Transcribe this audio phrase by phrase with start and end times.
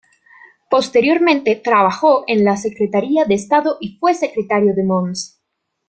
[0.71, 5.39] Posteriormente trabajó en la Secretaría de Estado y fue secretario de Mons.